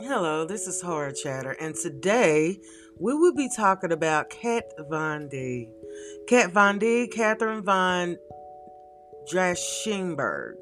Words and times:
Hello, 0.00 0.44
this 0.44 0.66
is 0.66 0.82
Horror 0.82 1.10
Chatter, 1.10 1.52
and 1.52 1.74
today 1.74 2.60
we 3.00 3.14
will 3.14 3.34
be 3.34 3.48
talking 3.56 3.92
about 3.92 4.28
Kat 4.28 4.64
Von 4.90 5.26
D. 5.28 5.70
Kat 6.28 6.52
Von 6.52 6.78
D, 6.78 7.08
Catherine 7.08 7.62
Von 7.62 8.18
Drachenberg, 9.32 10.56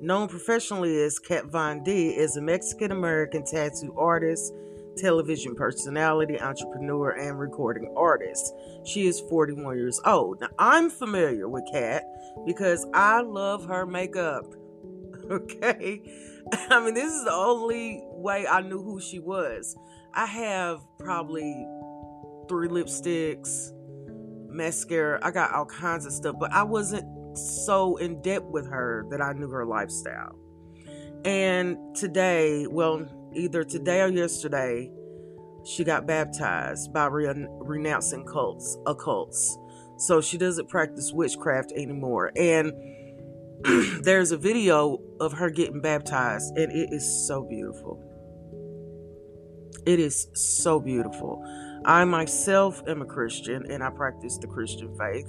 known 0.00 0.26
professionally 0.26 1.02
as 1.02 1.18
Kat 1.18 1.46
Von 1.46 1.84
D, 1.84 2.08
is 2.08 2.38
a 2.38 2.40
Mexican 2.40 2.92
American 2.92 3.44
tattoo 3.44 3.94
artist, 3.98 4.54
television 4.96 5.54
personality, 5.54 6.40
entrepreneur, 6.40 7.10
and 7.10 7.38
recording 7.38 7.92
artist. 7.94 8.54
She 8.84 9.06
is 9.06 9.20
41 9.28 9.76
years 9.76 10.00
old. 10.06 10.40
Now, 10.40 10.48
I'm 10.58 10.88
familiar 10.88 11.46
with 11.46 11.64
Kat 11.70 12.04
because 12.46 12.86
I 12.94 13.20
love 13.20 13.66
her 13.66 13.84
makeup. 13.84 14.46
Okay. 15.40 16.02
I 16.70 16.84
mean, 16.84 16.94
this 16.94 17.12
is 17.12 17.24
the 17.24 17.32
only 17.32 18.00
way 18.04 18.46
I 18.48 18.60
knew 18.62 18.82
who 18.82 19.00
she 19.00 19.20
was. 19.20 19.76
I 20.12 20.26
have 20.26 20.80
probably 20.98 21.64
three 22.48 22.66
lipsticks, 22.66 23.70
mascara. 24.48 25.20
I 25.22 25.30
got 25.30 25.52
all 25.52 25.66
kinds 25.66 26.06
of 26.06 26.12
stuff, 26.12 26.34
but 26.40 26.52
I 26.52 26.64
wasn't 26.64 27.04
so 27.36 27.96
in 27.98 28.20
depth 28.22 28.46
with 28.46 28.68
her 28.68 29.06
that 29.10 29.20
I 29.20 29.32
knew 29.32 29.48
her 29.50 29.64
lifestyle. 29.64 30.36
And 31.24 31.76
today, 31.94 32.66
well, 32.66 33.06
either 33.32 33.62
today 33.62 34.00
or 34.00 34.08
yesterday, 34.08 34.90
she 35.64 35.84
got 35.84 36.06
baptized 36.06 36.92
by 36.92 37.06
re- 37.06 37.46
renouncing 37.60 38.24
cults, 38.24 38.76
occults. 38.86 39.56
So 39.98 40.20
she 40.20 40.38
doesn't 40.38 40.68
practice 40.68 41.12
witchcraft 41.12 41.72
anymore. 41.72 42.32
And 42.34 42.72
there's 44.02 44.32
a 44.32 44.36
video 44.36 44.98
of 45.20 45.32
her 45.34 45.50
getting 45.50 45.80
baptized, 45.80 46.56
and 46.56 46.72
it 46.72 46.92
is 46.92 47.26
so 47.26 47.42
beautiful. 47.42 48.02
It 49.86 49.98
is 49.98 50.28
so 50.34 50.80
beautiful. 50.80 51.42
I 51.84 52.04
myself 52.04 52.82
am 52.86 53.02
a 53.02 53.06
Christian 53.06 53.70
and 53.70 53.82
I 53.82 53.90
practice 53.90 54.36
the 54.38 54.46
Christian 54.46 54.94
faith. 54.98 55.26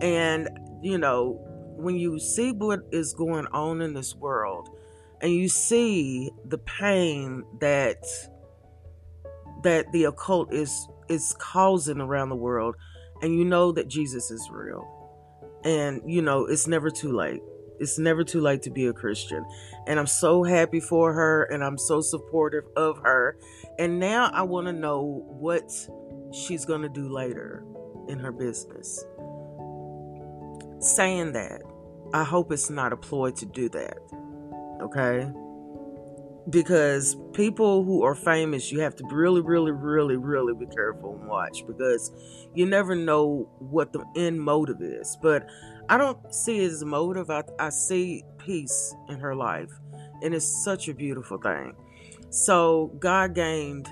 And, 0.00 0.48
you 0.82 0.98
know, 0.98 1.40
when 1.76 1.96
you 1.96 2.18
see 2.18 2.52
what 2.52 2.80
is 2.92 3.14
going 3.14 3.46
on 3.46 3.80
in 3.80 3.94
this 3.94 4.14
world 4.14 4.68
and 5.20 5.32
you 5.32 5.48
see 5.48 6.30
the 6.44 6.58
pain 6.58 7.44
that 7.60 8.04
that 9.62 9.90
the 9.92 10.04
occult 10.04 10.52
is 10.52 10.88
is 11.08 11.34
causing 11.38 12.00
around 12.00 12.28
the 12.28 12.36
world 12.36 12.76
and 13.22 13.36
you 13.36 13.44
know 13.44 13.72
that 13.72 13.88
Jesus 13.88 14.30
is 14.30 14.48
real 14.52 14.86
and 15.64 16.02
you 16.06 16.22
know 16.22 16.46
it's 16.46 16.66
never 16.66 16.90
too 16.90 17.12
late 17.12 17.42
it's 17.80 17.98
never 17.98 18.24
too 18.24 18.40
late 18.40 18.62
to 18.62 18.70
be 18.70 18.86
a 18.86 18.92
Christian. 18.92 19.44
And 19.86 19.98
I'm 19.98 20.06
so 20.06 20.42
happy 20.42 20.80
for 20.80 21.12
her 21.12 21.44
and 21.44 21.62
I'm 21.64 21.78
so 21.78 22.00
supportive 22.00 22.64
of 22.76 22.98
her. 22.98 23.38
And 23.78 23.98
now 23.98 24.30
I 24.32 24.42
want 24.42 24.66
to 24.66 24.72
know 24.72 25.24
what 25.26 25.70
she's 26.32 26.64
going 26.64 26.82
to 26.82 26.88
do 26.88 27.08
later 27.08 27.64
in 28.08 28.18
her 28.18 28.32
business. 28.32 29.04
Saying 30.80 31.32
that, 31.32 31.62
I 32.12 32.24
hope 32.24 32.52
it's 32.52 32.70
not 32.70 32.92
a 32.92 32.96
ploy 32.96 33.30
to 33.32 33.46
do 33.46 33.68
that. 33.70 33.98
Okay? 34.80 35.30
Because 36.50 37.16
people 37.34 37.84
who 37.84 38.02
are 38.04 38.14
famous, 38.14 38.72
you 38.72 38.80
have 38.80 38.96
to 38.96 39.04
really, 39.10 39.42
really, 39.42 39.72
really, 39.72 40.16
really 40.16 40.54
be 40.54 40.66
careful 40.74 41.16
and 41.18 41.28
watch 41.28 41.64
because 41.66 42.10
you 42.54 42.64
never 42.64 42.94
know 42.94 43.50
what 43.58 43.92
the 43.92 44.04
end 44.16 44.40
motive 44.40 44.80
is. 44.80 45.18
But 45.20 45.46
I 45.88 45.98
don't 45.98 46.34
see 46.34 46.60
it 46.60 46.72
as 46.72 46.84
motive. 46.84 47.28
I, 47.30 47.42
I 47.58 47.68
see 47.68 48.24
peace 48.38 48.94
in 49.08 49.18
her 49.18 49.34
life. 49.34 49.70
And 50.22 50.34
it's 50.34 50.64
such 50.64 50.88
a 50.88 50.94
beautiful 50.94 51.38
thing. 51.38 51.74
So 52.30 52.92
God 52.98 53.34
gained 53.34 53.88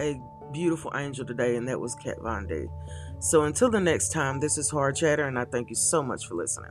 a 0.00 0.20
beautiful 0.52 0.92
angel 0.94 1.24
today, 1.24 1.56
and 1.56 1.66
that 1.68 1.80
was 1.80 1.94
Kat 1.94 2.16
Von 2.20 2.46
D. 2.46 2.66
So 3.20 3.44
until 3.44 3.70
the 3.70 3.80
next 3.80 4.10
time, 4.10 4.40
this 4.40 4.58
is 4.58 4.70
Hard 4.70 4.96
Chatter, 4.96 5.26
and 5.26 5.38
I 5.38 5.44
thank 5.44 5.70
you 5.70 5.76
so 5.76 6.02
much 6.02 6.26
for 6.26 6.34
listening. 6.34 6.70